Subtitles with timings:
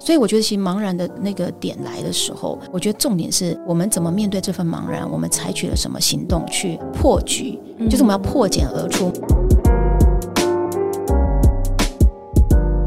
[0.00, 7.58] 所以我觉得，其实茫然的那个点来的时候，我觉得重点是我们怎么面对这份茫然，我们采取了什么行动去破局，
[7.90, 9.10] 就是我们要破茧而出。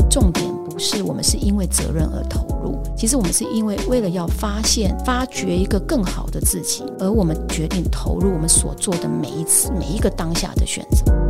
[0.09, 11.20] 重点不是我们是因为责任而投入，其实我们是因为为了要发现、发掘一个更好的自己，而我们决定投入我们所做的每一次、每一个当下的选择。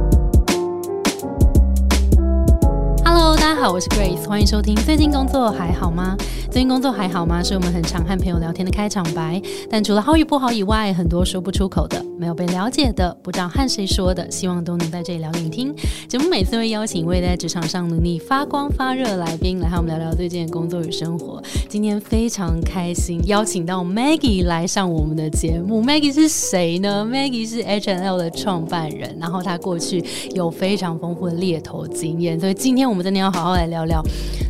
[3.62, 4.73] 好，我是 Grace，欢迎收听。
[4.73, 6.18] 最近工作还好吗？
[6.50, 7.43] 最近工作还好吗？
[7.43, 9.39] 是我们很常和朋友聊天的开场白。
[9.69, 15.75] 但除了好与不好以外，很多说不出口的、没有被了解的、不知道和谁说的，希望都能在这里聊给你听。
[16.07, 21.42] 节目每次会邀请一位在职场上努力发光发热来宾，来和我们聊聊最近的工作与生活。
[21.68, 25.82] 今天非常开心，邀请到 Maggie 来上我们的节目。
[25.84, 34.00] Maggie 是谁呢？Maggie 是 H&L 的创办人，然后他过去有非常丰富的猎头经验，所以今天我们真的要好好来聊聊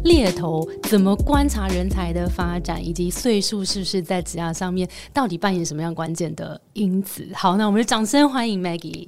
[0.03, 7.25] 猎头怎么观察人才的发展，以及岁数是不是在职涯上面到底扮演什么样关键的因子。
[7.33, 9.05] 好，那我们就掌声欢迎 Maggie。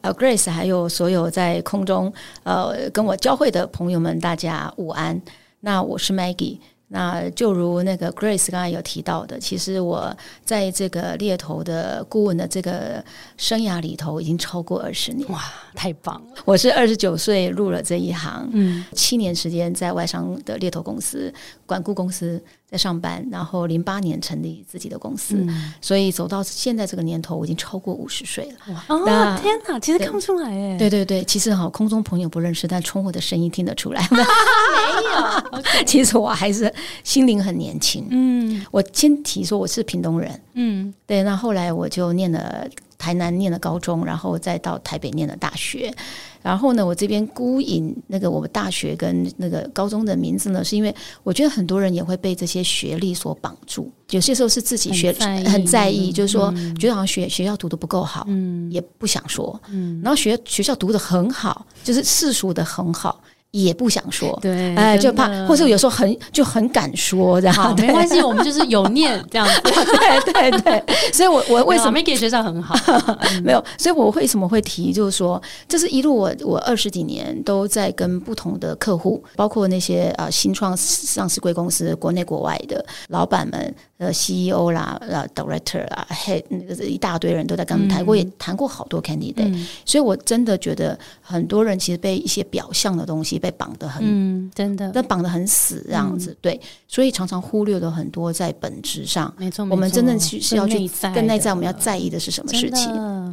[0.00, 2.10] 呃，Grace，还有所有在空中
[2.42, 5.20] 呃跟我交汇的朋友们，大家午安。
[5.60, 6.56] 那我是 Maggie。
[6.88, 13.04] 那就如那个 Grace 刚才有提到的，其实我在这个猎头的顾问的这个
[13.36, 15.28] 生涯里头，已经超过二十年。
[15.28, 15.42] 哇，
[15.74, 16.42] 太棒了！
[16.46, 21.30] 我是二十九岁入了这一行，嗯，七年时间在外商的猎头公司、
[21.66, 22.42] 管顾公司
[22.72, 25.46] 在上班，然后零八年成立自己的公司，
[25.82, 28.98] 所以走到现在这个年头，我已经超过五十岁了。
[29.04, 30.78] 哇，天哪，其实看不出来哎。
[30.78, 34.00] 对对对，其实哈，空中朋友不认识，但冲我的声音听得出来。
[34.10, 36.72] 没有， 其实我还是。
[37.04, 42.66] 心灵很年轻，嗯，我先提说我是屏东人，嗯，对，那后来我就念了
[43.02, 45.92] 台南念了高中，然后再到台北念了大学，
[46.40, 50.94] 然后呢，我这边孤引那个我们大学跟那个高中的名字呢，是因为
[51.24, 55.12] 我觉得很多人也会被这些学历所绑住，有些时候是自己学
[55.44, 63.20] 很在意，就是说觉得好像学学校读的不够好，嗯，也不想说，嗯，然后学学校读的很好，就是世俗的很好。
[63.52, 69.60] 也不想说，对，哎，就怕，或者有时候很就很敢说，这样没关系，我们就是有念这样子，
[70.32, 70.82] 对对对。
[71.12, 72.74] 所以，我我为什么没给学校很好？
[73.44, 74.90] 没有，所以我为什么会提？
[74.90, 89.62] 就是说，这是一路我我二十几年都在跟不同的客户，包括那些呃新创上市贵公司，国内国外的老板们，呃 CEO 啦，呃 Director 啦，Head 那个一大堆人都在跟他们谈过，也谈过好多 Candidate。
[89.84, 93.41] 所以我真的觉得很多人其实被一些表象的东西。
[93.42, 102.88] 被绑得很，嗯，真的，那绑得很死这样子，对，所以常常忽略了很多在本质上，没错，我们真正去是要去跟内在，我们要在意的是什么事情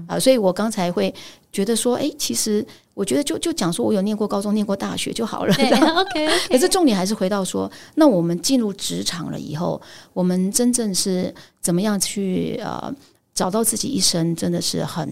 [0.08, 0.20] 啊？
[0.20, 1.14] 所以我刚才会
[1.54, 2.66] 觉得说，哎，其实
[2.96, 5.54] 我觉得就就讲说我有念过高中，念过大学就好了，
[6.02, 6.28] OK。
[6.50, 9.80] 可是重点还是回到说，那我们进入职场了以后，
[10.14, 11.32] 我们真正是
[11.62, 12.92] 怎么样去呃
[13.36, 15.08] 找到自己一生真的是很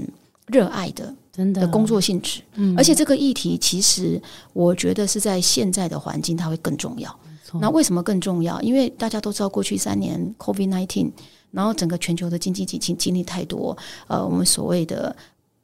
[0.47, 1.13] 热爱的。
[1.37, 4.19] 真的工作性质，嗯，而且这个议题其实
[4.53, 7.15] 我觉得是在现在的环境它会更重要。
[7.61, 8.59] 那为什么更重要？
[8.61, 11.11] 因为大家都知道，过去三年 COVID nineteen，
[11.51, 13.77] 然后整个全球的经济经经经历太多，
[14.07, 15.15] 呃，我们所谓的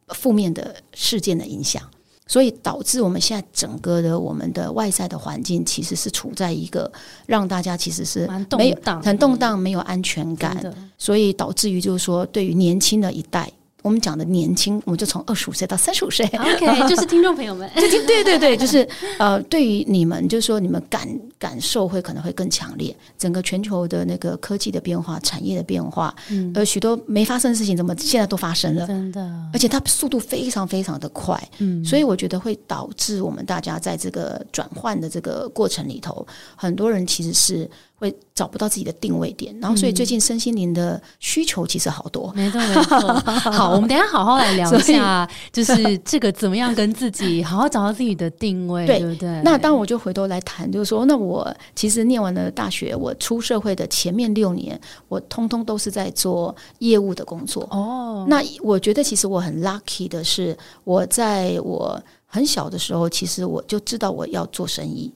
[0.09, 1.83] 负面的事件的影响，
[2.27, 6.89] 所以导致我们现在整个的我们的外在的环境其实是处在一个
[7.25, 10.63] 让大家其实是没有很动荡，没有安全感，
[10.97, 13.51] 所以导致于就是说，对于年轻的一代。
[13.83, 18.87] 我们讲的年轻，我们就从二十五岁到三十五岁，OK， 就是听众朋友们， 对对对，就是
[19.19, 21.07] 呃，对于你们，就是说你们感
[21.37, 22.95] 感受会可能会更强烈。
[23.17, 28.87] 整个全球的那个科技的变化、产业的变化，嗯，呃，许多没发生的事情，怎么现在都发生了？
[28.87, 37.69] 真的，而且它速度非常非常的快，嗯，所以我觉得会导致我们大家在这个转换的这个过程里头，很多人其实是。
[37.95, 42.33] 会找不到自己的定位点，然后所以最近身心灵的需求其实好多。
[42.35, 43.13] 没错没错，
[43.51, 49.41] 好，我们等下好好来聊一下，就是这个怎么样跟自己好好找到自己的定位，对不对？
[49.43, 57.63] 那当我就回头来谈，就是说，那我其实念完了大学，我出社会的前面六年，我通通都是在做业务的工作。
[57.71, 65.13] 哦，那我觉得其实我很 lucky 的是，我在我很小的时候，其实我就知道我要做生意。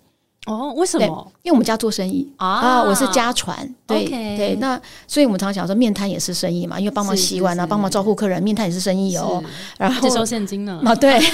[0.47, 1.31] 哦，为什么？
[1.44, 3.55] 因为我们家做生意啊，我是家传，
[3.85, 4.55] 对对。
[4.55, 9.44] 那所以我们常常讲说，面摊也是生意嘛，因为帮忙洗碗啊，帮忙招呼客人，面摊也是生意哦。
[9.77, 10.81] 然后接收现金呢？
[10.88, 11.19] 啊，对。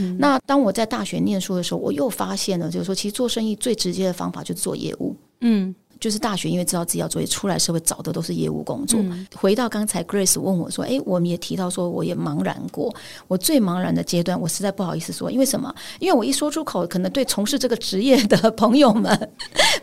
[0.18, 5.14] 那当我在大学念书的时候，我又发现了，就是说，其实做生意最直接的方法就是做业务。
[5.40, 5.74] 嗯。
[6.00, 8.98] 就是大学，因为知道自己要做也，出来社会找的都是业务工作。
[9.36, 12.92] 回到刚才 Grace 问我说：“哎，我们也提到说，我也茫然过。
[13.28, 15.72] 我最茫然的阶段，我实在不好意思说，因为什么？
[15.98, 19.30] 因为我一说出口，可能对从事这个职业的朋友们，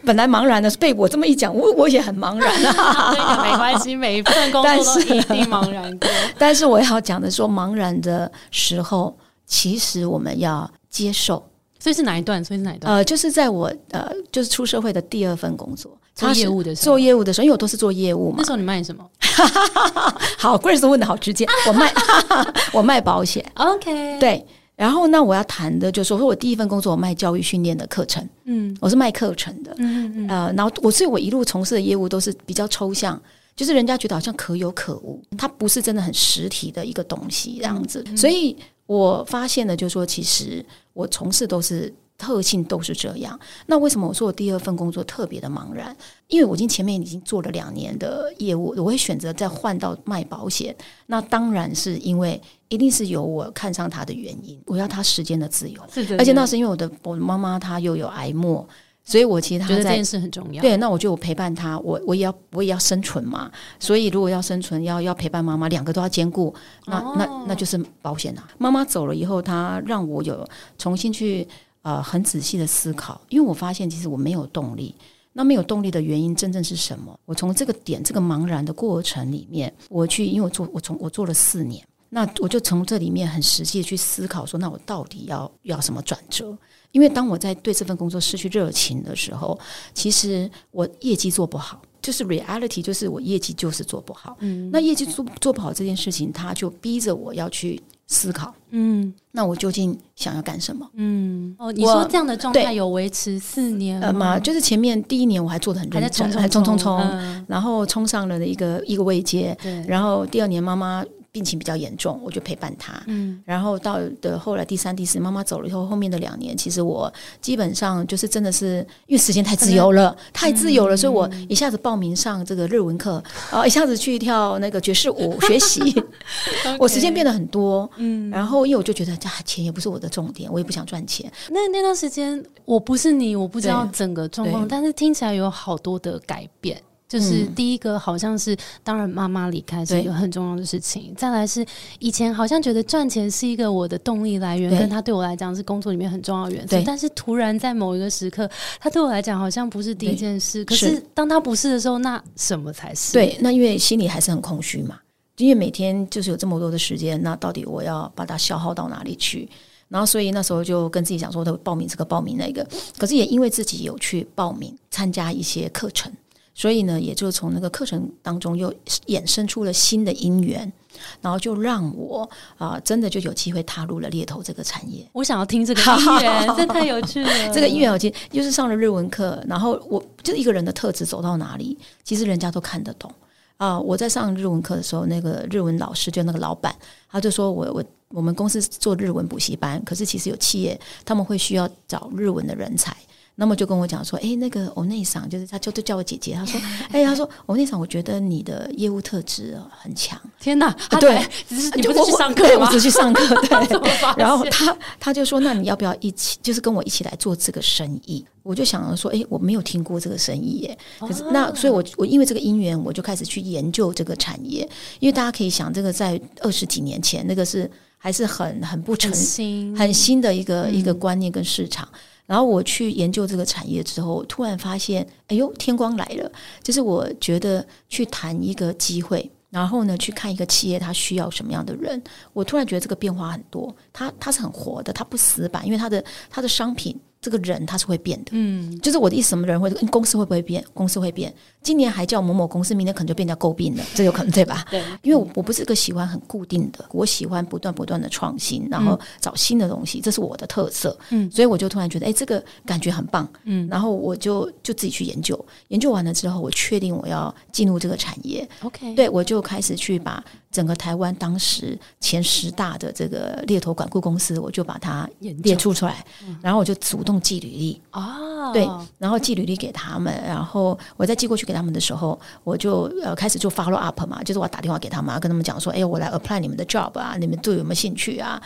[0.04, 3.14] 本来茫然的，被我这么一讲，我我也很茫然啊。
[3.46, 6.10] 没关系，每一份工作都一定茫然过。
[6.40, 9.16] 但是我要讲的说，茫然的时候，
[9.46, 11.48] 其实我们要接受。
[11.80, 12.44] 所以是哪一段？
[12.44, 12.92] 所以是哪一段？
[12.92, 15.96] 呃，就是在我呃，就是出社会的第二份工作。
[16.18, 18.38] 做业务的时候，做业务的时候，因为我都是做业务嘛。
[18.40, 19.08] 那时候你卖什么？
[20.38, 21.46] 好，Grace 问的好直接。
[21.68, 21.94] 我卖，
[22.74, 23.46] 我卖保险。
[23.54, 24.46] OK，对。
[24.76, 28.28] 然后那我要谈的就是说，我第一份工作我卖教育训练的课程。
[28.46, 29.74] 嗯，我是卖课程的。
[29.78, 30.28] 嗯嗯。
[30.28, 33.20] 呃，然后我所以，我一路从事的业务都是比较抽象，
[33.56, 38.04] 就是人家觉得好像可有可无，它不是真的很实体的一个东西这样子。
[38.16, 38.56] 所以
[38.86, 40.64] 我发现了，就是说，其实
[40.94, 41.94] 我从事都是。
[42.18, 43.40] 特性都是这样。
[43.68, 45.96] 那为什么我说我第二份工作特别的茫然？
[46.28, 50.76] 因为我已经前面已经做了两年的业务，我会选择再换到卖保险。
[51.06, 54.60] 那当然是因为一定是有我看上他的原因。
[54.66, 55.82] 我要他时间的自由，
[56.18, 58.68] 而且那是因为我的我的妈妈她又有癌末，
[59.06, 60.62] 所以我其实他觉得这件事很重要。
[60.62, 63.50] 对，那我就陪伴他，我我也要我也要生存嘛。
[63.80, 66.54] 所以如果要生存，要要陪伴妈妈，两个都要兼顾。
[66.88, 68.46] 那那那就是保险啊。
[68.58, 70.46] 妈妈走了以后，他让我有
[70.80, 71.48] 重新去。
[71.88, 74.94] 呃，很仔细的思考，因为我发现其实我没有动力。
[75.32, 77.18] 那没有动力的原因真正是什么？
[77.24, 86.58] 我从这个点，这个茫然的过程里面，我去，因为我做，我从我做了四年，那我就从这里面很实际的去思考，说那我到底要要什么转折？
[86.92, 89.58] 因为当我在对这份工作失去热情的时候，
[89.94, 94.36] 其实我业绩做不好，就是 reality，就是我业绩就是做不好。
[94.42, 97.82] 嗯，那业绩做做不好这件事情，他就逼着我要去。
[98.08, 100.90] 思考，嗯，那我究竟想要干什么？
[100.96, 104.40] 嗯，哦，你说这样的状态有维持四年吗？
[104.40, 107.00] 就是前面第一年我还做的很认真，还冲冲冲，
[107.48, 111.04] 然后冲上了的一个一个位阶，对，然后第二年妈妈。
[111.38, 113.00] 病情比较严重，我就陪伴他。
[113.06, 125.80] 嗯，然后到的后来第三、第四，妈妈走了以后，后面的两年，其实我基本上就是真的是因为时间太自由了，太自由了，所以我一下子报名上这个日文课，啊，一下子去跳那个爵士舞学习，
[126.80, 127.88] 我时间变得很多。
[127.98, 131.32] 嗯，然后因为我就觉得这钱也不是我的重点，我也不想赚钱。
[131.52, 136.82] 那那段时间我不是你，我不知道整个状况，但是听起来有好多的改变。
[137.08, 141.14] 就是第一个，好像是当然妈妈离开是一个很重要的事情。
[141.16, 141.66] 再来是
[142.00, 146.76] 以前好像觉得赚钱是一个我的动力来源，跟他对我来讲是工作里面很重要的元素。
[146.86, 148.50] 但是突然在某一个时刻，
[148.80, 150.66] 他对我来讲好像不是第一件事。
[150.66, 153.14] 可是当他不是的时候，那什么才是？
[153.14, 155.00] 对，那因为心里还是很空虚嘛。
[155.38, 159.48] 因为每天就是有这么多的时间，那到底我要把它消耗到哪里去？
[159.88, 162.68] 然后所以那时候就跟自己讲说，的报名这个，报名那个。
[162.98, 166.12] 可是也因为自己有去报名参加一些课程。
[166.58, 168.74] 所以呢，也就从那个课程当中又
[169.06, 170.74] 衍生出了新的因缘，
[171.22, 172.28] 然后就让我
[172.58, 175.08] 啊，真的就有机会踏入了猎头这个产业。
[175.14, 177.30] 我想要听这个 因缘，这太有趣了。
[177.54, 183.14] 这个因缘，我其实就是上了日文课，然后我就一个人的特质走到哪里，其实人家都看得懂
[183.58, 183.80] 啊。
[183.80, 186.76] 我在上日文课的时候，那个日文老师就那个老板，
[187.08, 192.98] 他就说我我我们公司做日文补习班，可是其实有企业他们会需要找日文的人才。
[193.40, 196.34] 那么就跟我讲说，哎，那个欧内桑，就是他就都叫我姐姐。
[196.34, 196.60] 他说，
[196.92, 200.20] 哎，他说欧内桑，我觉得你的业务特质很强。
[200.40, 202.66] 天哪，对，只是你不是去上课吗？
[202.66, 204.18] 我只去上课，对。
[204.18, 208.26] 然后他他就说，那你要不要一起，就是跟我一起来做这个生意？
[208.42, 210.76] 我就想说，哎，我没有听过这个生意耶。
[211.00, 214.68] 可是那，所以我我因为这个因缘，我就开始去研究这个产业。
[215.00, 221.88] 因为大家可以想，这个在二十几年前，那个是还是很很不成新、很新的一个一个观念跟市场。
[222.28, 226.32] 然后我去研究这个产业之后，突然发现，哎呦，天光来了！
[226.62, 232.00] 就是我觉得去谈一个机会，然后呢，去看一个企业它需要什么样的人，
[232.34, 237.00] 我突然觉得这个变化很多，它它是很活的，它不死板，因为它的它的商品。
[237.20, 240.64] 这个人它是会变的，嗯，就是我的意思，什么人会公司会不会变？
[240.72, 241.34] 公司会变。
[241.68, 244.64] 今年还叫某某公司，明年可能就变叫诟病了，这有可能对吧？
[244.72, 250.98] 对，因为我我不是个喜欢很固定的，我喜欢不断不断的创新，然后找新的东西，这是我的特色。
[251.10, 253.30] 嗯，所以我就突然觉得，哎，这个感觉很棒。
[253.44, 258.48] 嗯，然后我就就自己去研究，研究完了之后，我确定我要进入这个产业。
[258.64, 266.06] OK，对我就开始去把整个台湾当时前十大的这个猎头管顾公司，我就把它列出出来，
[266.42, 267.18] 然后我就主动。
[267.28, 268.66] 寄履历哦，对，
[269.00, 278.42] 然后寄履历给他们，然后我再寄过去给他们的时候，我就呃开始做 follow up 嘛，就是我打电话给他们，跟他们讲说，哎，我来 apply 你们的 job 啊，你们对有没有兴趣啊？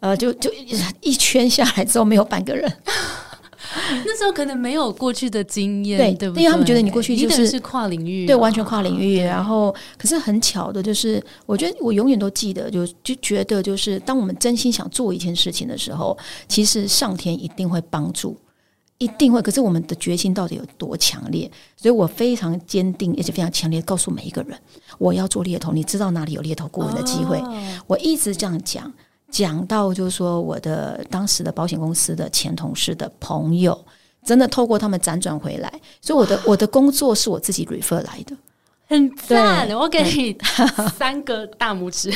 [0.00, 0.50] 呃，就就
[1.00, 2.70] 一圈下来之后，没有半个人。
[4.04, 9.18] 那时候可能没有过去的经验，对，对不因为他们觉得你过去就是是跨领域，对，完全跨领域。
[9.22, 16.16] 然后，可是很巧的，就是我觉得我永远都记得，就就觉得，就是当我们真心想做一件事情的时候，
[16.46, 18.36] 其实上天一定会帮助，
[19.04, 19.40] 一定会。
[19.42, 21.50] 可是我们的决心到底有多强烈？
[21.76, 24.58] 所以我非常坚定，而且非常强烈，告诉每一个人，
[24.98, 25.72] 我要做猎头。
[25.72, 27.42] 你知道哪里有猎头顾问的机会？
[27.86, 28.92] 我一直这样讲。
[29.30, 33.76] 讲到就是说，我的当时的保险公司的前同事的朋友，
[34.24, 38.36] 真的透过他们辗转回来，所以我的我的工作是我自己 refer 来的，
[38.94, 40.36] 很赞，我给你
[40.96, 42.12] 三个大拇指。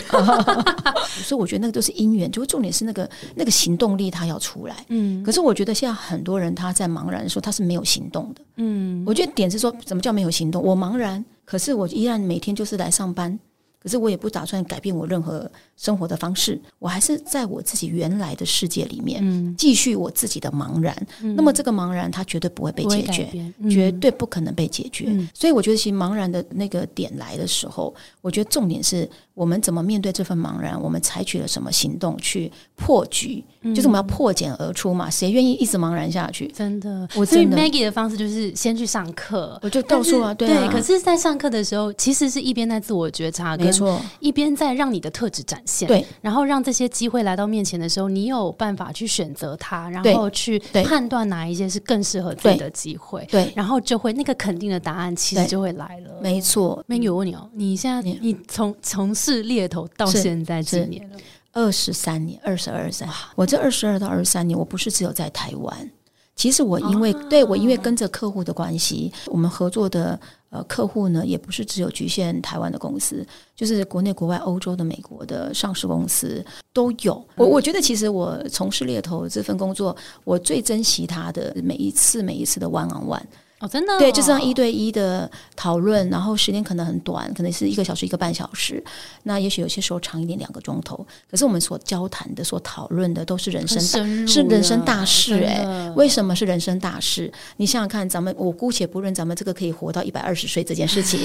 [1.24, 4.76] 所以我觉得那个都是因缘，就重点是那个那个行动力他要出来。
[4.88, 8.42] 嗯，可是我觉得现在很多人他在茫然的时候，他是没有行动的。
[8.56, 10.62] 嗯，我觉得点是说，什么叫没有行动？
[10.62, 13.38] 我茫然，可是我依然每天就是来上班。
[13.80, 21.06] 可是我也不打算改变我任何生活的方式，我还是在我自己原来的世界里面继续我自己的茫然。
[21.36, 25.06] 那么这个茫然，它绝对不会被解决，绝对不可能被解决。
[25.32, 33.44] 所以我觉得，其实茫然的那个点来的时候，我觉得重点是我们怎么面对这份茫然，我们采取了什么行动去破局，
[33.74, 35.10] 就是我们要破茧而出嘛。
[35.10, 36.46] 谁愿意一直茫然下去？
[36.48, 40.48] 真的，我所以 Maggie 的方式就是先去上课，我就告诉啊，对。
[40.68, 43.56] 可是，在上课的时候，其实是一边在自我觉察。
[43.56, 56.20] 没错，一边在让你的特质展现，对，然后让这些机会来到面前的时候，你有办法去选择它，然后去判断哪一些是更适合自己的机会，对，然后就会那个肯定的答案其实就会来了。
[56.22, 61.16] 没错，Maggie，我问你哦，你现在你从从事猎头到现在几年了？
[61.58, 63.08] 二十三年，二十二三。
[63.34, 65.90] 我这二十二到二十三年，我不是只有在台湾，
[66.36, 70.18] 其实我因为对我因为跟着客户的关系，我们合作的。
[70.50, 73.22] 呃，客户呢也不是只有局限台湾的公司，
[73.54, 77.22] 就是国内、国外、欧洲的、美国的上市公司都有。
[77.36, 83.22] 我我觉得，其实我从事猎头这份工作，我最珍惜他的每一次、每一次的 one on one。
[83.60, 88.82] 哦，真的，对，就这样一对一的讨论，然后时间可能很短，可能是一个小时、一个半小时。
[89.24, 91.04] 那也许有些时候长一点，两个钟头。
[91.28, 95.42] 可是我们所交谈的、所讨论的，都是人生大，是人生大事。
[95.42, 97.32] 哎，为什么是人生大事？
[97.56, 101.18] 你想想看，咱们我姑且不论咱们这个可以活到一百二十岁这件事情，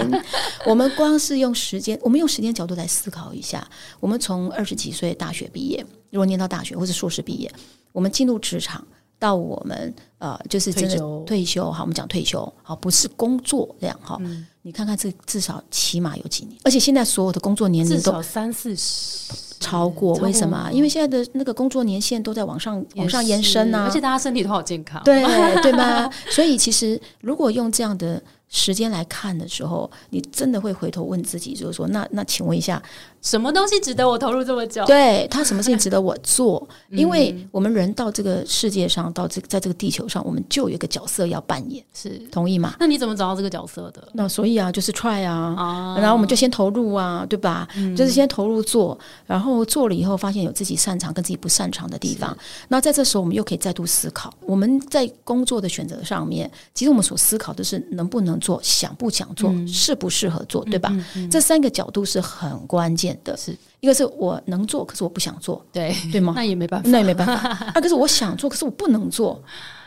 [0.64, 3.68] 我们光是用时间，我们用时间角度来思考一下。
[4.00, 7.52] 我们从二十几岁大学毕业，如果念到大学或者硕士毕业，
[7.92, 8.82] 我们进入职场。
[9.18, 14.20] 到我们呃，就是真的退休好，我们讲退休好，不是工作这样哈。
[14.62, 20.14] 你看看这至少起码有几年，而且现在所有的工作年龄都三四十超过。
[20.16, 20.70] 为什么？
[20.72, 25.22] 因为现在的那个工作年限都在往上往上延伸啊，而且大家身体都好健康，对
[25.62, 26.10] 对吗？
[26.30, 28.22] 所以其实如果用这样的。
[28.50, 32.82] 时间来看的时候，你真的会回头问自己，就是说，那那请问一下，
[33.20, 34.84] 什么东西值得我投入这么久？
[34.86, 36.66] 对他，什么事情值得我做？
[36.90, 42.74] 因为我们人到这个世界上，到这在这个地球上，我们就有一个角色要扮演，是同意吗？
[42.80, 44.08] 那你怎么找到这个角色的？
[44.14, 47.68] 那所以啊，就是 try 啊，然后我们就先投入啊，对吧？
[47.94, 52.34] 就是先投入做，然后做了以后，发现有自己擅长跟自己不擅长的地方。
[52.68, 58.37] 那在这时候，我们又可以再度思考，我们在工作的选择上面，其实我们所思考的是能不能。
[58.40, 60.92] 做想不想做，适不适合做，对吧？
[61.30, 63.36] 这三个角度是很关键的。
[63.36, 66.32] 是一个是我能做，可是我不想做，对对吗？
[66.34, 67.34] 那也没办法，那也没办法。
[67.74, 69.40] 二个是我想做，可是我不能做，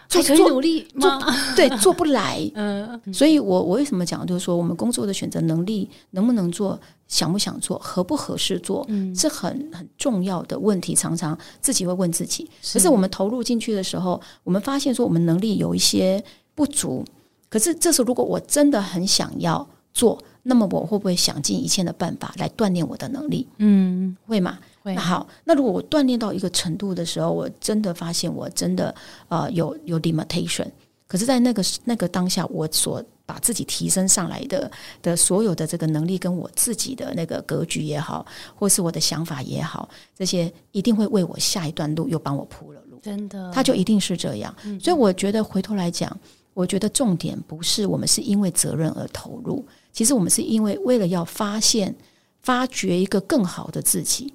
[0.07, 1.23] 做可以努力做，
[1.55, 2.39] 对，做不来。
[2.55, 6.79] 嗯，所以我我为什么讲，就是说我们工作的选择能力能不能做，
[7.09, 10.95] 想不想做，合不合适做，是很很重要的问题。
[10.95, 16.23] 常常自己会问自己，可是我们投入进去的时候，我们发现说我们能力有一些
[16.55, 17.03] 不足。
[17.51, 23.45] 可是，这时候如果我真的很想要做，那么我会不会想尽一切的办法来锻炼我的能力？
[23.57, 24.57] 嗯，会吗？
[24.81, 24.95] 会。
[24.95, 28.95] 那好，那如果我锻炼到一个程度的时候，我真的发现我真的
[29.27, 30.65] 呃有有 limitation。
[31.07, 42.97] 可是，在那个那个当下，我所把自己提升上来的的所有的这个能力，跟我自己的那个格局也好，或是我的想法也好，这些一定会为我下一段路又帮我铺了路。
[43.03, 44.55] 真的，他就一定是这样。
[44.79, 46.17] 所以，我觉得回头来讲。
[46.53, 51.95] 我觉得重点不是我们是因为责任而投入，其实我们是因为为了要发现、
[52.41, 54.33] 发掘一个更好的自己，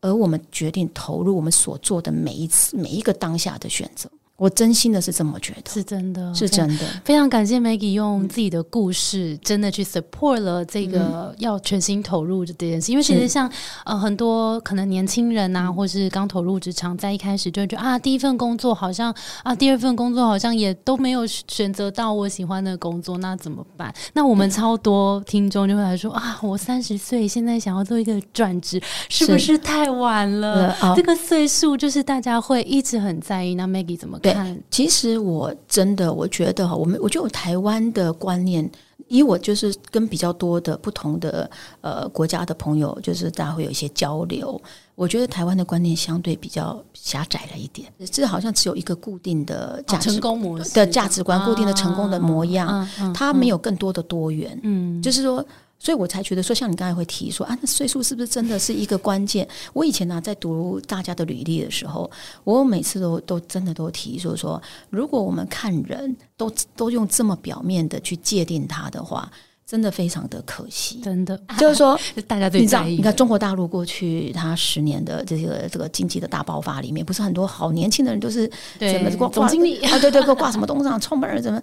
[0.00, 4.10] 而我们决定投入我们所做的每一次、每一个当下的选择。
[4.40, 6.86] 我真心的是这么觉得，是真的，是真的。
[7.04, 12.90] 非常感谢 Maggie 用自己的故事，真的去 support 了这个要全心投入的这件事。
[12.90, 13.52] 因为其实像
[13.84, 23.94] 呃很多可能年轻人呐，或是刚投入职场，在一开始就觉得啊，第一份工作好像啊，第二份工作好像也都没有选择到我喜欢的工作，那怎么办？
[24.14, 28.80] 那我们超多听众就会来说啊，我三十岁现在想要做一个转职，
[29.10, 30.74] 是不是太晚了？
[30.96, 33.54] 这个岁数就是大家会一直很在意。
[33.54, 34.18] 那 Maggie 怎么？
[34.20, 34.29] 看？
[34.70, 38.68] 其实我真的我觉得哈，我们我觉得台湾的观念，
[39.08, 44.60] 以我就是跟比较多的不同的呃国家的朋友，就是大家会有一些交流。
[44.94, 54.58] 我觉得台湾的观念相对比较狭窄了一点，这好像只有一个固定的价值成功模式的价值观，固定的成功的模样，它没有更多的多元。
[54.62, 55.44] 嗯，就是说。
[55.80, 59.48] 所以我才觉得说，像你刚才会提说啊，那岁数是不是真的是一个关键？
[59.72, 62.08] 我以前呢，在读大家的履历的时候，
[62.44, 69.32] 我每次都都真的都提说说，如果我们看人都都用这么表面的去界定他的话。
[69.70, 71.96] 真的非常的可惜，真的就是说，
[72.26, 72.96] 大家最在意。
[72.96, 78.50] 你看中国大陆过去它十年的这个这个经济的大爆发里面，不是很多好年轻的人都是
[78.80, 79.96] 怎么挂总经理 啊？
[80.00, 80.98] 对对，给我挂什么东西？
[80.98, 81.62] 创办人怎么？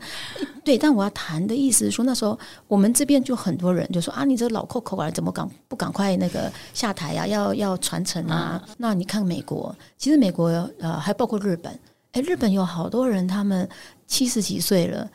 [0.64, 7.28] 对，但我要谈的意思是说，那时候我们这边就很多人就说啊，你这老 Coco 啊，怎么赶不赶快那个下台呀？
[7.28, 8.64] 要要传承啊？
[8.78, 10.48] 那你看美国，其实美国
[10.80, 11.78] 呃还包括日本，
[12.14, 13.68] 哎，日本有好多人，他们
[14.08, 15.06] 七十几岁了。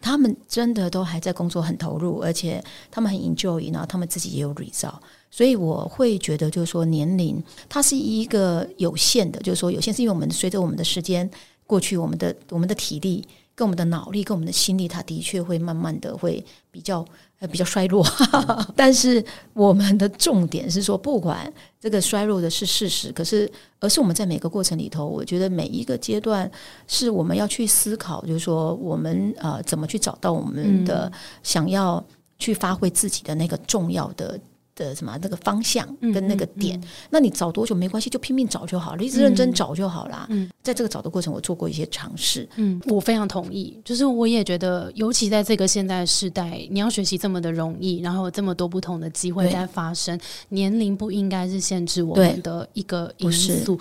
[0.00, 4.94] 他们真的都还在工作，很投入，而且他们很 enjoy，然后他们自己也有 result，
[5.30, 11.28] 所以我会觉得，就是说年龄它是一个有限的，就是说有限是因为我们随着我们的时间
[11.66, 13.26] 过去，我们的我们的体力。
[13.56, 17.02] 跟我们的脑力，跟我们的心力，它的确会慢慢的会比较
[17.38, 18.06] 呃比较衰弱。
[18.74, 23.50] 但是我们的重点是说，不管这个衰弱的是事实，可是
[23.80, 26.50] 而是我们在每个过程里头，我觉得每一个阶段
[26.86, 31.10] 是我们要去思考，就是说我们呃怎么去找到我们的
[31.42, 32.02] 想要
[32.38, 34.38] 去发挥自己的那个重要的。
[34.76, 36.80] 的什么那个方向跟那个点，
[37.10, 40.26] 那你找多久没关系，就拼命找就好了，一直认真找就好了。
[40.28, 42.48] 嗯，在这个找的过程，我做过一些尝试。
[42.56, 53.80] 嗯，我非常同意，就是我也觉得，尤其在这个现在时代，你要学习这么的容易，然后有这么多不同的机会在发生，年龄不应该是限制我们的一个因素，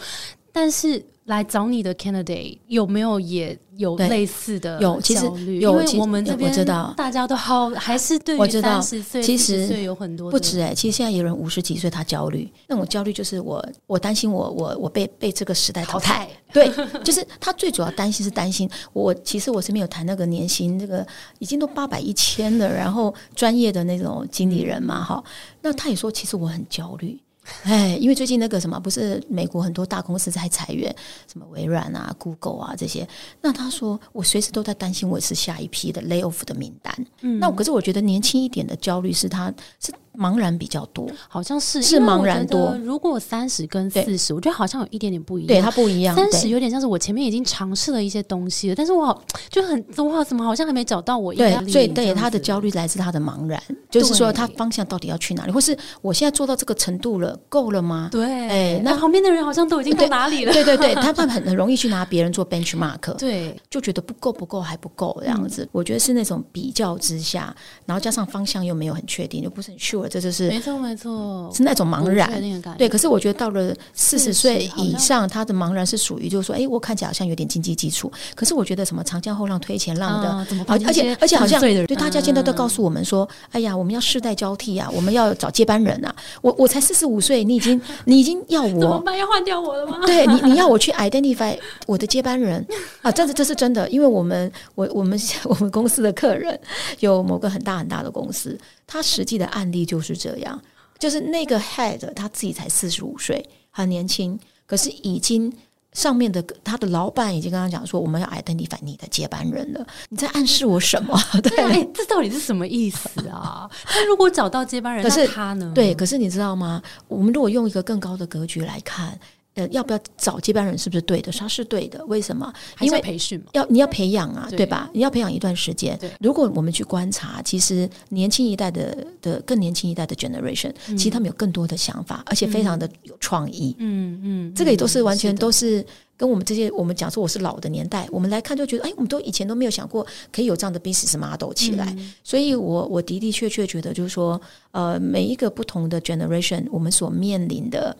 [0.51, 1.03] 但是。
[1.25, 5.59] 来找你的 candidate 有没有也有类似的有焦虑？
[5.59, 10.73] 因为我们这边知道大家都好，还是对于三十岁、其实有很多不止哎。
[10.73, 16.27] 其实现在有人五十几岁他焦虑，那种焦虑就是我我担心我我我被被这个时代淘汰。
[16.53, 16.71] 对，
[17.03, 19.13] 就是他最主要担心是担心我。
[19.15, 21.05] 其实我是没有谈那个年薪，这个
[21.39, 25.21] 已经都八百一千了，然后专业的那种经理人嘛，哈。
[25.61, 27.19] 那他也说，其实我很焦虑。
[27.63, 30.93] 哎，因为最近那个什么，不是美国很多大公司在裁员，
[31.31, 33.07] 什么微软啊、Google 啊这些。
[33.41, 36.93] 那他说，我随时都在担心我是下一批的 lay off 的名单。
[37.21, 39.93] 嗯，那可是我觉得年轻一点的焦虑是他是。
[40.17, 42.75] 茫然比较多，好像是是茫然多。
[42.83, 45.47] 如果三十跟四十，我觉得好像有一点点不一样。
[45.47, 46.15] 对，它不一样。
[46.15, 51.33] 三十有点像是我前面已经尝试了一些东西了，但是我好 就很哇，怎么好像还没找到我？
[51.33, 58.09] 对，所以对他的焦虑来自他的茫然，就是说他方向到底要去哪里，或是我现在做到这个程度了，够了吗？
[58.11, 60.53] 对，哎，那旁边的人好像都已经到哪里了？
[60.53, 65.67] 对对对， 他们很很容易去拿别人做 benchmark，对，就觉得不够不够还不够这样子。
[65.71, 70.77] 我觉得是那种比较之下，然后加上方向又没有很确定，又不是很 sure，这就是没错。
[70.77, 72.29] 没错，是那种茫然。
[72.77, 86.13] 对，可是我觉得到了四十岁以上，他的茫然是属于就是说，哎，我看起来好像有点经济基础，可是我觉得什么长江后浪推前浪的，而且而且好像对大家现在都告诉我们说，哎呀，我们要世代交替啊，我们要找接班人啊。
[86.41, 89.17] 我我才四十五岁，你已经 你已经要我怎么办？
[89.17, 89.99] 要换掉我了吗？
[90.05, 92.65] 对你你要我去 identify 我的接班人
[93.01, 93.11] 啊？
[93.11, 96.57] 这是这是真的，因为我们我我们我们公司的客人
[96.99, 100.61] 有某个很大很大的公司，他实际的案例就是这样。
[100.97, 105.51] 就是那个 head 他自己才四十五岁，很年轻，可是已经
[105.91, 109.85] 上面的他的老板已经跟他讲说，我们要 identify 你的接班人了。
[110.07, 111.19] 你在暗示我什么？
[111.43, 113.69] 对，这到底是什么意思啊？
[113.83, 115.71] 他如果找到接班人，可是他呢？
[115.75, 116.81] 对，可是你知道吗？
[117.09, 119.19] 我们如果用一个更高的格局来看。
[119.55, 121.31] 呃，要不要找接班人是不是对的？
[121.31, 122.53] 他是对的，为什么？
[122.81, 124.89] 因为培训嘛，要你要培养啊，对吧？
[124.93, 125.97] 你要培养一段时间。
[126.19, 133.73] 如果我们去观察，其实年轻一代的的更年轻一代的 generation，其实他们有更多的想法，而且非常的有创意。
[133.79, 135.85] 嗯嗯，这个也都是完全都是
[136.17, 141.95] 跟我们这些我们讲说我是老的年代，我们来看就觉得，哎，我们都以前都没有想过可以有这样的 business model 起来。
[142.25, 144.41] 所以我我的的确确觉得，就是说，
[144.71, 147.95] 呃，每一个不同的 generation，我们所面临的。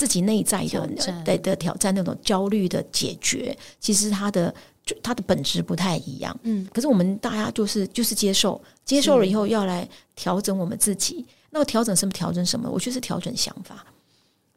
[0.00, 0.88] 自己内在的
[1.26, 6.34] 的的挑战，那种焦虑的解决，其实它的就它的本质不太一样。
[6.44, 9.86] 嗯，可是我们大家就是就是接受，接受了以后要来
[10.16, 11.26] 调整我们自己。
[11.50, 12.12] 那调整什么？
[12.12, 12.70] 调整什么？
[12.70, 13.84] 我觉得是调整想法。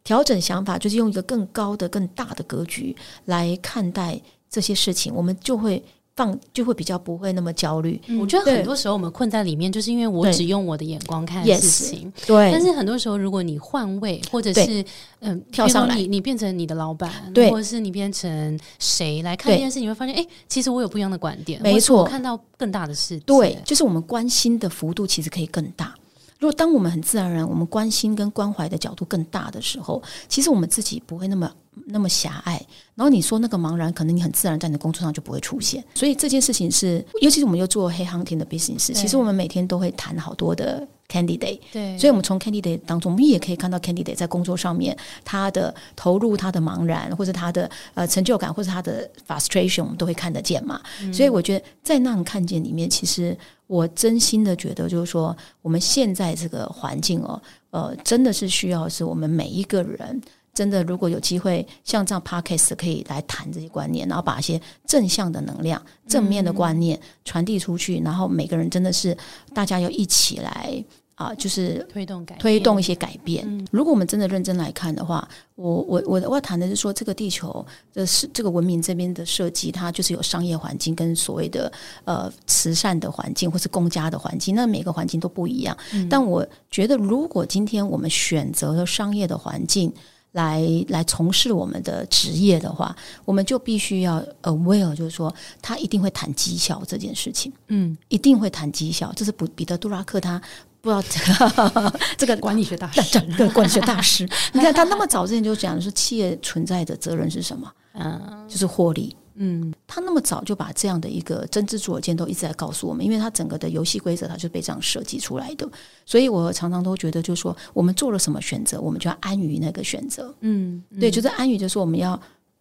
[0.05, 4.17] 调整想法就是用一个更高的、更大的格局来看待
[4.49, 5.83] 这些事情，我们就会
[6.15, 7.99] 放就会比较不会那么焦虑。
[8.19, 12.11] 我觉得很多时候我们困在里面，就是因为我只用我的眼光看事情。
[12.27, 14.85] 对，但是很多时候，如果你换位，或者是
[15.21, 21.59] 嗯跳上来，你你变成你的老板，对，或者是你变成谁来看这件事，你会发现，哎，其实我有不一样的观点。
[21.63, 23.23] 没错，看到更大的世界。
[23.25, 25.95] 对，就是我们关心的幅度其实可以更大。
[26.37, 31.51] 如果当我们很自然而然，我们关心跟关怀的角度更大的时候，其实我们自己不会那么。
[31.87, 32.53] 那么狭隘，
[32.95, 35.83] 然后你说那个茫然，可能你很自然在你的工作上就不会出现。
[35.95, 41.59] 所以这件事情是，尤其是我们又做黑 hunting 的 business，其实我们每天都会谈好多的 candidate。
[41.71, 50.81] 对，所以我们从 candidate 当中，我们也可以看到 candidate 在工作上面他的投入、他的茫然，或者他的呃成就感，或者他的 frustration，我们都会看得见嘛。
[51.11, 60.21] 所以我觉得在那种看见里面，其实我真心的觉得，就是说我们现在这个环境哦，呃，真的是需要是我们每一个人。
[60.53, 69.17] 真的，如果有机会像这样 podcast 可以来谈这些观念，然后把一些正向的能量、正面的观念传递出去，然后每个人真的是
[69.53, 70.83] 大家要一起来
[71.15, 73.67] 啊，就是推动改推动一些改变。
[73.71, 81.71] 如果我们真的认真来看的话，我我我我要谈的是说，这个地球的是这个文明这边的设计，它就是有商业环境跟所谓的
[82.05, 85.75] 呃慈善的环境，或是公家的环境，那每个环境都不一样。
[86.09, 89.91] 但我觉得，如果今天我们选择了商业的环境，
[90.33, 99.11] 来来从事我们的职业的话，我们就必须要 aware，就是说他一定会谈绩效这件事情，嗯，一定会谈绩效。
[99.15, 100.39] 这是彼彼得杜拉克他
[100.81, 104.27] 不知道这个 这个管理学大师， 对管理学大师。
[104.51, 107.71] 你看他那么早之前就讲的是企业存在的责任是什么？
[107.93, 109.15] 嗯，就是获利。
[109.35, 115.67] 嗯，他那么早就把这样的一个真知灼见都一直在告诉我们，因为他整个的游戏规则，他就被这样设计出来的。
[116.05, 120.33] 所以我常常都觉得，就是说，我们做了什么选择，我们就要安于那个选择。
[120.41, 122.19] 嗯，对，就是安于，就是我们要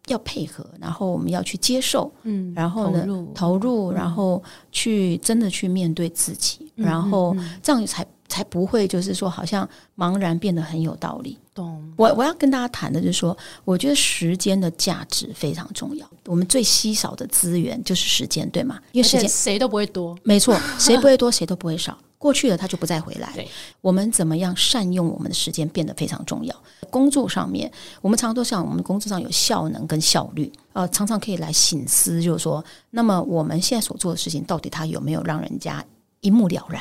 [0.08, 11.36] 要配合，然后我们要去接受，嗯，然后呢，投入，然后去真的去面对自己，然后这样才才不会就是说，好像茫然变得很有道理。
[11.54, 16.10] 懂我我要跟大家谈的就是说，我觉得时间的价值非常重要。
[16.24, 18.80] 我们最稀少的资源就是时间，对吗？
[18.92, 21.98] 因为时间谁都不会多，没错， 谁不会多，谁都不会少。
[22.16, 23.34] 过去了，它就不再回来。
[23.82, 26.56] 我们怎么样善用我们的时间变得非常重要。
[26.88, 35.84] 工作上面，我们常常都想，我们工作上有效能跟效率，呃，常常可以来醒思，就是说，那么我们现在所做的事情，到底它有没有让人家
[36.20, 36.80] 一目了然？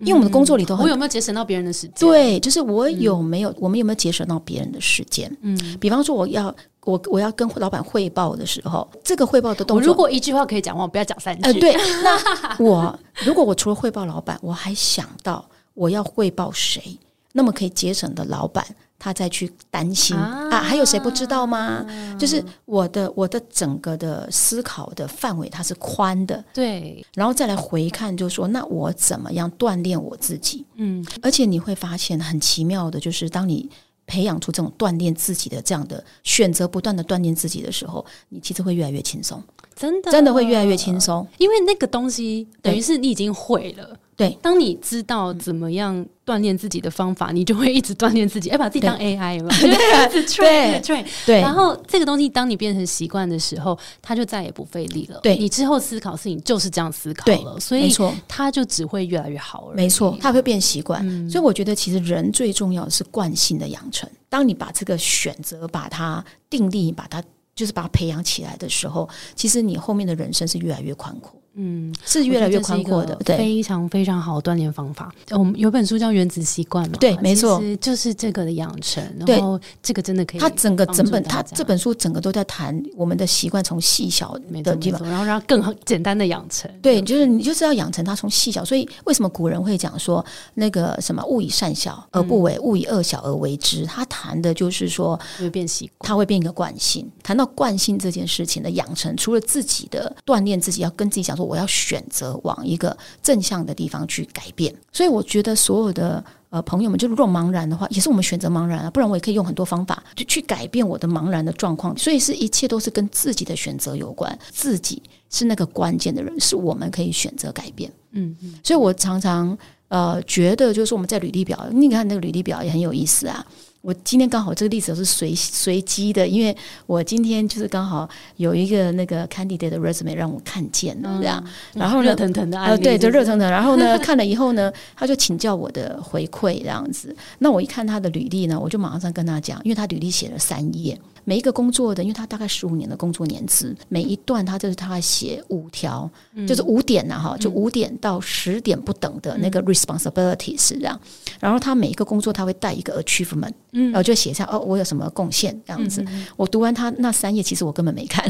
[0.00, 2.08] 因为我们的工作里头，我有没有节省到别人的时间？
[2.08, 5.30] 对，就是我有没有，我们有没有节省到别人的时间？
[5.42, 11.42] 嗯，比方说，我要我我要跟老板汇报的时候，这个汇报的动作，如果一句话可以讲完，我不要讲三句。
[11.42, 16.96] 呃，对， 那我如果我除了汇报老板，我还想到我要汇报谁，
[17.32, 18.64] 那么可以节省的老板。
[18.98, 20.16] 他再去担心。
[20.16, 21.86] 啊，还有谁不知道吗？
[22.18, 30.64] 就是我的我的整个的思考的范围它是宽的，对，然后再来回看，就说那我怎么样锻炼我自己？
[30.74, 33.70] 嗯，而且你会发现很奇妙的，就是当你
[34.06, 39.42] 培养出这种锻炼自己的这样的选择，不断的锻炼自己的时候，你其实会越来越轻松，
[39.76, 40.10] 真的。
[40.10, 43.96] 真的会越来越轻松，因为那个东西等于是你已经会了。
[44.18, 51.40] 对，当你知道怎么样锻炼自己的方法，你就会一直锻炼自己，要把自己当 AI 嘛， 对 对对。
[51.40, 55.20] 然后这个东西，当你变成习惯的时候，它就再也不费力了。
[55.22, 59.70] 对你之后思考事情就是这样思考了，所以没错，它就只会越来越好。
[59.72, 61.00] 没错，它会变习惯。
[61.30, 64.10] 所以我觉得，其实人最重要的是惯性的养成。
[64.28, 67.22] 当你把这个选择把它定力，把它
[67.54, 71.37] 就是把它培养起来的时候，其实你后面的人生是越来越宽阔。
[71.60, 75.12] 嗯，是越来越宽阔的，对，非常非常好锻炼方法。
[75.30, 79.02] 我们有本书叫《原子习惯》嘛，对，没错，就是这个的养成。
[79.26, 86.70] 然后这个真的可以，它整个整本，它这本书整个都在谈我们的习惯从细小的地方，然后让它更简单的养成。
[86.80, 88.64] 对，就是你就是要养成它从细小。
[88.64, 93.84] 所以为什么古人会讲说那个什么“勿以善小而不为，勿以恶小而为之”？
[93.90, 97.10] 他谈的就是说会变习惯，它会变一个惯性。
[97.20, 101.47] 谈到惯性这件事情的养成，除了自己的锻炼，自己要跟自己讲说。
[101.48, 111.96] 我要选择往一个正向的地方去改变，所以我觉得所有的呃朋友们，就如果茫然的话，也是我们选择茫然啊，不然我也可以用很多方法就去改变我的茫然的状况。
[111.96, 117.90] 所以是一切都是跟自己的选择有关，自己是那个关键的人，是我们可以选择改变。
[118.12, 119.56] 嗯嗯，所以我常常
[119.88, 123.44] 呃觉得，就是我们在履历表，你看那个履历表也很有意思啊。
[123.88, 133.50] 我今天刚好这个例子是随随机的，因为我今天就是刚好有一个那个 candidate 的 resume 让我看见了，这样，然后热腾腾的，呃，对，就热腾腾。
[133.50, 137.16] 然后呢， 看了以后呢，他就请教我的回馈这样子。
[137.38, 141.00] 那我一看他的履历呢，我就马上跟他讲，因为他履历写了三页。
[141.28, 146.10] 每一个工作的，因为他大概十五年的工作年资，每一段他就是他写五条，
[146.46, 150.98] 就是五点呐哈，就五点到十点不等的那个 responsibility 是这样。
[151.38, 156.02] 然后他每一个工作他会带一个 achievement，然后就写下哦，我有什么贡献这样子。
[156.34, 158.26] 我读完他那三页，其实我根本没看，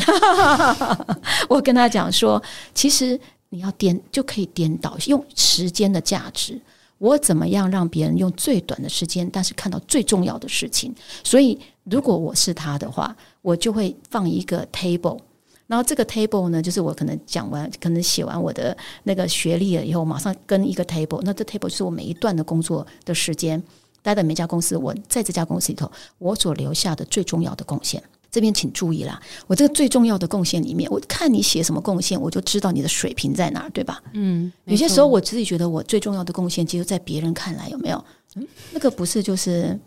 [1.48, 2.42] 我跟他讲说，
[2.74, 3.16] 其实
[3.50, 6.60] 你要颠就可以颠倒，用时间的价值。
[6.98, 10.94] 我怎么样让别人用最短的时间，但是看到最重要的事情？
[11.22, 15.18] 所以，如果我是他的话，我就会放一个 table，
[15.66, 23.62] 然后这个 table 呢，就是我可能讲完，可能写完我的那个学历了以后，马上跟一个 table，那这 table 是我每一段的工作的时间，
[24.02, 28.02] 待在每家公司，我在这家公司里头，我所留下的最重要的贡献。
[28.30, 34.02] 这边请注意啦，我这个最重要的贡献里面，我看你写什么贡献，我就知道你的水平在哪儿，对吧？
[34.12, 38.04] 嗯，有些时候我自己觉得我最重要的贡献，其实，在别人看来有没有？
[38.34, 39.78] 嗯，那个不是就是，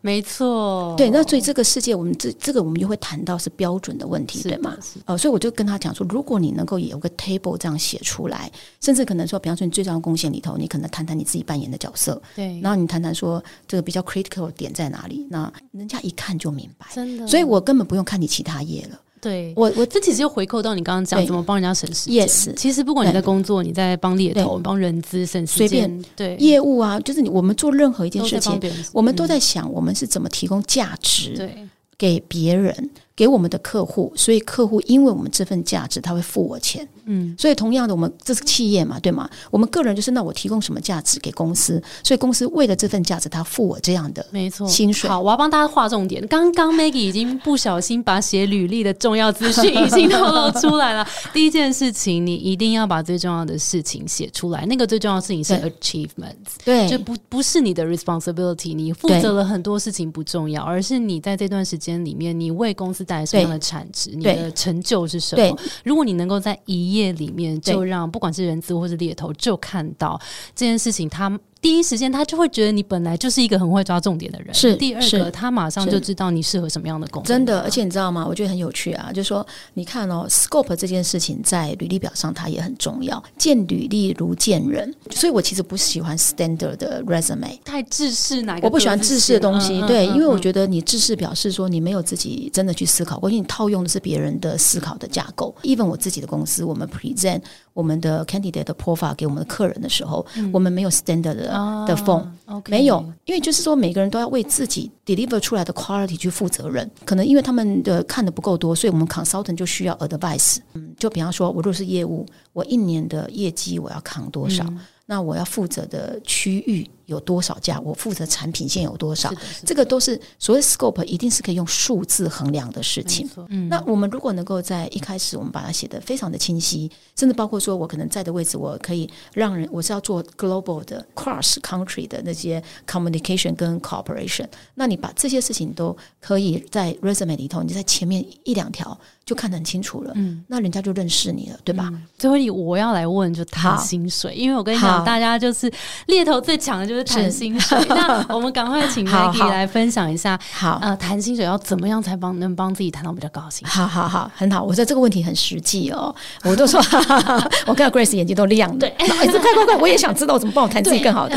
[0.00, 1.10] 没错，对。
[1.10, 4.76] 那所以这个世界，我们这这个我们就会谈到是标准的问题，对吗？
[5.06, 12.60] 哦，所以我就跟他讲说，如果你能够有个 table 这样写出来，甚至可能说，比方说你最重要的贡献里头，你可能谈谈你自己扮演的角色，对。
[12.60, 17.26] 然后你谈谈说这个比较 critical 点在哪里，那人家一看就明白，真的。
[17.28, 19.00] 所以我根本不用看你其他页了。
[19.24, 19.52] 对。
[19.56, 22.28] 我，我这其实又回扣到你刚刚讲怎么帮人家省时间。
[22.28, 26.36] Yes，其实不管你在工作，你在帮猎头、帮人资省时间，对。
[26.36, 28.60] 业务啊，就是你我们做任何一件事情，
[28.92, 31.50] 我们都在想我们是怎么提供价值
[31.96, 32.90] 给别人。
[33.16, 36.86] 给我们的客户，所以客户因为我们这份价值，他会付我钱。
[37.06, 39.28] 嗯，所以同样的，我们这是企业嘛，对吗？
[39.50, 45.08] 我们个人就是那我提供什么价值给公司，所以公司为了这份价值，他付我这样的没错薪水。
[45.08, 46.26] 好，我要帮大家划重点。
[46.26, 51.06] 刚刚 Maggie 已经不小心把写履历的重要资讯已经透露出来了。
[51.32, 54.64] 第一件事情，你一定要把最重要的事情写出来。
[54.64, 63.03] 那个最重要的事情是 achievements，对，就不不是你的 responsibility，你负责了很多事情不重要，而是你在这段时间里面，你为公司。
[63.04, 64.10] 带来什么样的产值？
[64.10, 65.58] 你的成就是什么？
[65.84, 70.20] 如果你能够在一页里面就让不管是人资或是猎头就看到
[70.54, 71.38] 这件事情，他。
[71.64, 74.52] 第一时间，他就会觉得你本来就是一个很会抓重点的人。
[74.52, 77.26] 是第二个，他马上就知道你适合什么样的工作。
[77.26, 78.26] 真的，而且你知道吗？
[78.28, 83.22] 我觉得很有趣啊，就是说，你看哦，scope 这件事情在履历表上它也很重要。
[83.38, 88.66] 见履历如见人，所以我其实不喜欢 standard 的 resume，太制式哪个？
[88.66, 89.80] 我不喜欢制式的东西。
[89.86, 95.54] 对，因为我觉得你制式表示说你没有自己真的去思考，过，因为你套用的是别人的思考的架构。
[95.62, 97.40] even 我自己的公司，我们 present
[97.72, 101.53] 我们的 candidate 的 profile 给我们的客人的时候，我们没有 standard 的。
[101.86, 102.30] 的风
[102.66, 106.88] 没有，因为就是说每个人都要为自己 deliver 出来的 quality 去负责任。
[107.04, 110.58] 可能因为他们的看的不够多，所以我们 consultant 就需要 advice。
[110.74, 114.64] 嗯，就比方说，我如果是业务，我一年的业绩我要扛多少？
[115.06, 117.78] 那我要负责的区域有多少家？
[117.80, 119.32] 我负责产品线有多少？
[119.64, 123.28] 这个都是所谓 scope，一定是可以用数字衡量的事情。
[123.68, 134.46] 那我们如果能够在一开始我们把它写得非常的清晰，甚至包括说我可能在的位置，我可以让人我是要做 global 的 cross country 的那些 communication 跟 cooperation。
[134.74, 138.98] 那你把这些事情都可以在 resume 里头，你在前面一两条。
[139.24, 141.90] 就看得很清楚了，嗯，那人家就认识你了，对吧？
[142.18, 145.72] 最后，我要来问，就谈薪水，因为我跟你讲，大家就是
[146.08, 147.78] 猎头最强的就是谈薪水。
[147.88, 153.66] 那我们赶快请 Maggie 来分享一下，好，呃，谈薪水要怎么样才帮能帮自己谈到比较高薪？
[153.68, 154.62] 好好好，很好。
[154.62, 156.80] 我觉得这个问题很实际哦，我都说，
[157.66, 161.36] 我看到 Grace 眼睛都亮了，对，快快快，我也想知道怎么帮我谈自己更好的。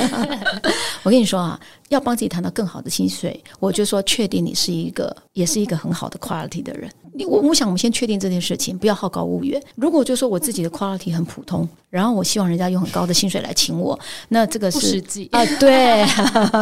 [1.04, 1.60] 我跟你说啊。
[1.89, 6.91] 要帮自己谈到更好的薪水，我就说确定你是一个，也是一个很好的 quality 的人。
[7.25, 9.62] 我我想我们先确定这件事情，不要好高骛远。
[9.75, 13.97] 如果就说我自己的 quality 很普通，然后我希望人家用很高的薪水来请我，
[14.30, 15.45] 那这个是不实际啊。
[15.60, 16.06] 对，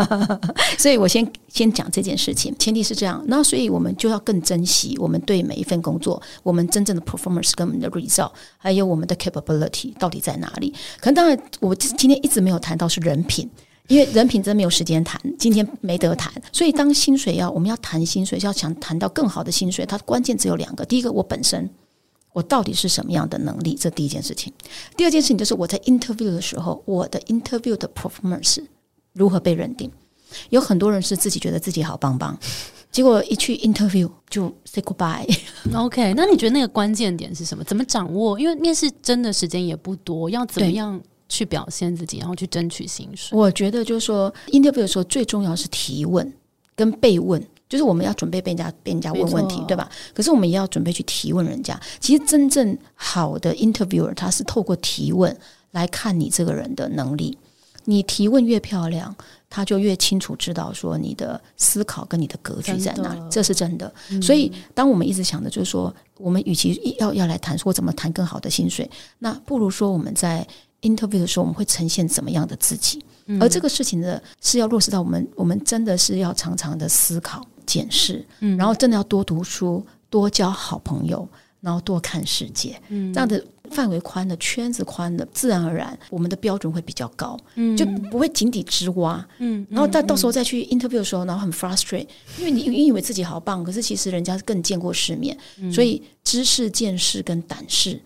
[0.78, 3.24] 所以我先先讲这件事情，前提是这样。
[3.28, 10.74] 那所以我们就要更珍惜我们对每一份工作，我们真正的 performance 跟我们的 result，还有我们的 capability 到底在哪里？
[11.00, 13.50] 可能当然，我今天一直没有谈到是人品。
[13.88, 21.70] 因为人品真没有时间谈，今天没得谈，所以当薪水要我们要谈薪水，要想谈到更好的薪水，它关键只有两个：第一个，我本身
[22.34, 24.52] 我到底是什么样的能力，这第一件事情；
[24.98, 28.64] 第二件事情就是我在 interview 的时候，我的 interview 的 performance
[29.14, 29.92] 如何被认定。
[30.50, 32.38] 有很多人是自己觉得自己好棒棒，
[32.92, 35.26] 结果一去 interview 就 say goodbye。
[35.74, 37.64] OK，那你觉得那个关键点是什么？
[37.64, 38.38] 怎么掌握？
[38.40, 41.00] 因为面试真的时间也不多，要怎么样？
[41.28, 43.38] 去表现自己，然后去争取薪水。
[43.38, 46.32] 我觉得就是说，interview 的时候最重要是提问
[46.76, 49.90] 跟被问，就是我们要准备被人家被人家问问题，对吧？
[50.14, 51.80] 可是我们也要准备去提问人家。
[52.00, 55.36] 其实真正好的 interviewer，他是透过提问
[55.72, 57.38] 来看你这个人的能力。
[57.88, 59.16] 你提问越漂亮，
[59.48, 63.94] 他就越清楚知道说你的思考跟你的格局在哪里，这是真的。
[64.24, 70.48] 所以，当我们一直想的就是说，我们与其要要来谈说怎么谈更好的薪水，那不如说我们在
[70.88, 73.04] interview 的时候，我们会呈现怎么样的自己。
[73.42, 78.56] 而这个事情呢，是要落实到我们，我们真的是要常常的思考、检视，嗯。
[78.56, 81.28] 然后真的要多读书、多交好朋友，
[81.60, 83.12] 然后多看世界，嗯。
[83.14, 83.44] 这样的。
[83.72, 92.06] 范围宽的圈子宽的，自然而然我们的标准会比较高，嗯，就不会井底之蛙，嗯，然后到到时候再去 interview 的时候，然后很 frustrate，
[92.38, 95.36] 因为你你以为自己好棒，可是其实人家更见过世面，
[95.74, 98.00] 所以知识、见识跟胆识，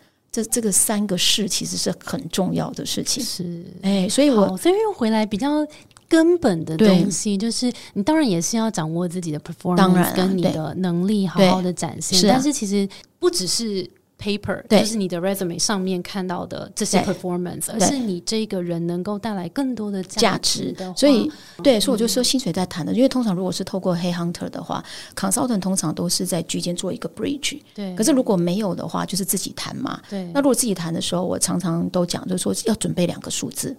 [0.43, 5.65] 这这个三个事其实是很重要的事情，是，哎，所以我所以又回来比较
[6.07, 12.87] 根本的东西，就是你当然也是要掌握自己的 performance，跟你的能力好好的展现，但是其实
[13.19, 13.89] 不只是。
[14.19, 20.93] Paper 就是你的 resume 上面看到的这些 performance，而是你这个人能够带来更多的价值的。
[20.95, 21.31] 所以，
[21.63, 24.83] 对，所以我就说薪水在谈的，因为通常如果是透过黑 hunter 的话
[25.15, 27.59] ，consultant 通常都是在居间做一个 bridge。
[27.73, 27.95] 对。
[27.95, 29.99] 可是如果没有的话，就是自己谈嘛。
[30.09, 30.25] 对。
[30.33, 33.75] 那如果自己谈的时候，我常常都讲，就是说要准备两个数字，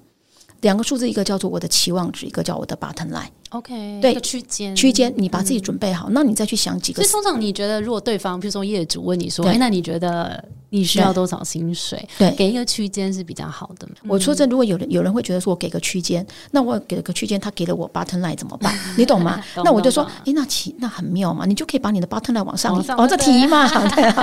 [0.63, 3.29] 两个数字，一个叫做我的期望值，一个叫我的 button line。
[3.51, 7.03] OK，对区间区间，你把自己准备好，那你再去想几个。
[7.03, 13.89] 所以通常你觉得，如果对方比如说业主问你说：“哎，那你觉得你需要多少薪水？”对，给一个区间是比较好的。
[14.07, 18.73] 我说这，如果有人有人会觉得说我给个区间，那我给了个区间，他给了我 button line 怎么办？
[18.97, 19.43] 你懂吗？
[19.65, 23.69] 那我就说，哎，那其那很妙嘛，你就可以把你的 button line 往上往上提嘛。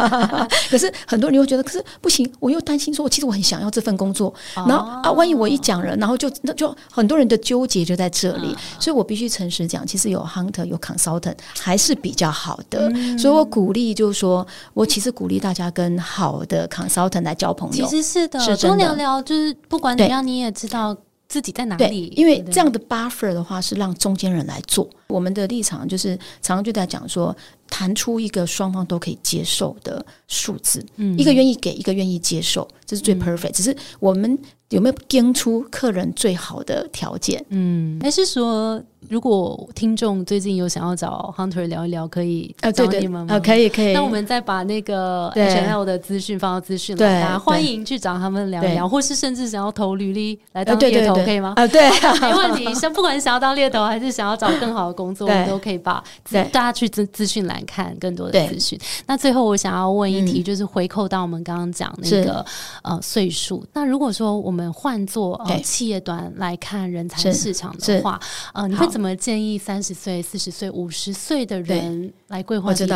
[0.71, 9.85] 可是很多人会觉得，可是不行，我又担心说，我其实我很想要这份工作，然后啊，万一我一讲了，然后就那就很多人的纠结就在这里，所以我必须诚实讲。
[9.85, 17.85] 其实有 hunter 有 consultant 还是比较好的，所以我鼓励就是说，我其实鼓励大家跟好的 consultant 来交朋友。
[17.85, 20.95] 其实是的，多聊聊，就是不管怎样，你也知道
[21.27, 22.13] 自己在哪里。
[22.15, 24.87] 因为这样的 buffer 的话，是让中间人来做。
[25.07, 27.35] 我们的立场就是常常就在讲说，
[27.69, 33.51] 谈出一个双方都可以接受的数字，嗯，一个愿意给，一个愿意接受，这是最 perfect。
[33.51, 34.37] 只是我们
[34.69, 37.43] 有没有跟出客人最好的条件？
[37.49, 38.81] 嗯，还是说？
[39.09, 43.39] 如果听众最近有想要找 Hunter 聊一聊，可以找你们吗？
[43.39, 43.93] 可以可以。
[43.93, 51.53] 那我们再把那个 HL 的资讯放到资讯栏，大家欢迎去找他们聊一聊，或是甚至想要投履历来当猎头，可以吗？
[51.55, 52.73] 啊，对， 没问题。
[52.73, 56.03] 像不管想要当猎头，还是想要找更好的工作，我们都可以把
[56.51, 58.77] 大家去资资讯栏看更多的资讯。
[59.05, 62.45] 那最后我想要问一题，就是回扣到我们刚刚讲那个
[62.81, 63.63] 呃岁数。
[63.73, 68.19] 那如果说我们换做呃企业端来看人才市场的话，
[68.53, 68.87] 呃，你会。
[68.87, 72.95] 怎么建议三十岁、四十岁、五十岁的人来规划职业？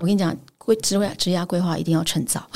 [0.00, 2.40] 我跟你讲，规职位职涯规划一定要趁早。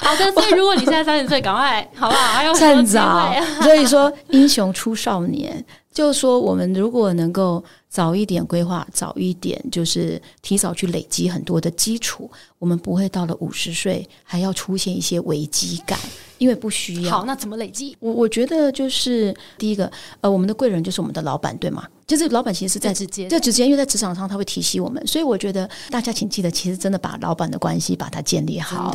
[0.00, 2.32] 好的，所以如果你现在三十岁，赶快好不好？
[2.32, 3.30] 还有 趁早。
[3.60, 15.98] 所以说，英雄出少年，就是说，我们如果能够早一点规划，早一点就是提早去累积很多的基础，我们不会到了五十岁还要出现一些危机感。
[16.38, 17.10] 因为不需要。
[17.10, 17.96] 好，那怎么累积？
[17.98, 21.84] 我我觉得就是第一个，呃，我们的贵人就是我们的老板，对吗？
[22.08, 28.90] 就是老板其实是在直接，在直接，因为在职场上他会提醒我们，所以我觉得大家请记得，其实真的把老板的关系把它建立好，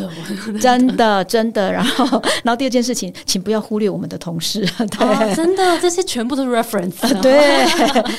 [0.60, 1.72] 真的 真的。
[1.72, 2.06] 然后，
[2.44, 7.32] 然后第二件事情，请不要忽略我们的同事， 对，真的这些全部都是 reference，对。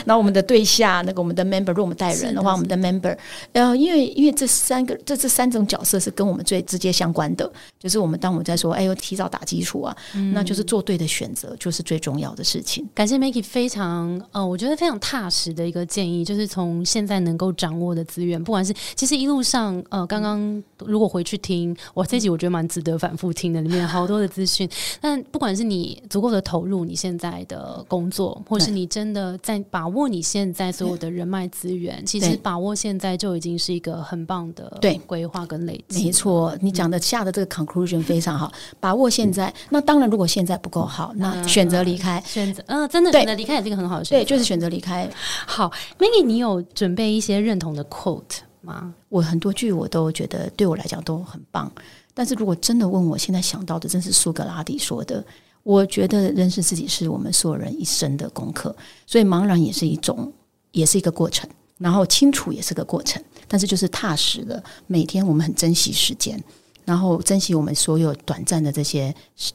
[0.07, 3.17] 然后我们的对下，那个我们的 member，如果我们带人的话，我们的 member，
[3.51, 9.97] 呃，因为因为这三个这这三种角色是跟我们最直接相关的，就是我们当我们在说，哎呦，提早打基础啊，
[10.33, 12.89] 那就是做对的选择，就是最重要的事情。
[12.95, 14.84] 感谢 Maggie，非常呃，我觉得。
[14.85, 24.69] 非常踏实的一个建议，就是从现在能够掌握的资源，不管是其实一路上，呃，刚刚如果回去听我这集，我觉得蛮值得反复听的，里面好多的资讯。
[25.01, 36.05] 但不管是你足够的投入你现在的工作，或是你真的在把握你现在所有的人脉资源，其实把握现在就已经是一个很棒的对规划跟累积。
[36.05, 39.51] 没错，你讲的下的这个 conclusion 非常好，把握现在。
[39.71, 44.74] 那当然，如果现在不够好，那选择离开，选择嗯，真的选择离开也是一个很好的选择，对，就是选择。
[44.75, 45.09] 离开
[45.47, 48.93] 好，Maggie，你有准备一些认同的 quote 吗？
[49.09, 51.71] 我很多句我都觉得对我来讲都很棒，
[52.13, 55.25] 但是如果真的问我现在想到的，真是苏格拉底说的。
[55.63, 58.75] 我觉得认识自己是我们所有人一生的功课，
[59.07, 60.31] 所以茫然也是一种，
[60.73, 66.39] 也是一个过程，然后清楚也是个过程，但是就是踏实的，每天我们很珍惜时间，
[66.85, 69.15] 然后珍惜我们所有短暂的这些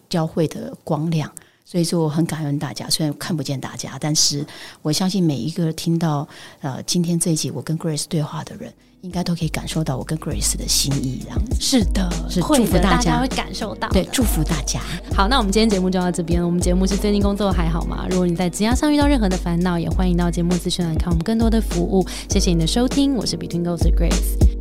[0.09, 1.31] 交汇的光亮。
[1.69, 4.43] 所以说我很感恩大家，虽然看不见大家，但是
[4.81, 6.27] 我相信每一个听到
[6.61, 11.21] 呃今天这一集我跟 Grace 对话的人，应该都可以感受到我跟 Grace 的心意。
[11.23, 13.87] 这样是的，是祝福大家会感受到。
[13.89, 14.81] 对，祝福大家。
[15.15, 16.43] 好，那我们今天节目就到这边。
[16.43, 18.07] 我们节目是最近工作还好吗？
[18.09, 22.03] 如果你在职业上遇到任何的烦恼，也欢迎到节目资讯来看我们更多的服务。
[22.31, 24.58] 谢谢你的收听，我是 Between Goals 的 Grace。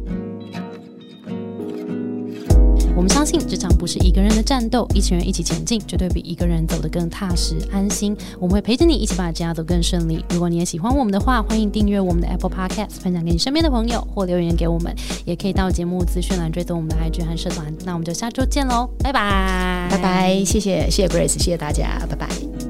[2.99, 8.13] 我们相信这场不是一个人的战斗，一群人一起前进，绝对比一个人走得更踏实安心。
[8.41, 10.21] 我们会陪着你一起把家走更顺利。
[10.31, 14.93] 如果你也喜欢我们的话，欢迎订阅我们的 Apple Podcast，分享给你身边的朋友，或留言给我们，
[15.25, 17.73] 也可以到节目资讯栏追踪我们的 IG 和社团。
[17.85, 22.68] 那我们就下周见喽，拜拜，拜拜，谢谢谢谢 Grace，谢谢大家，拜拜。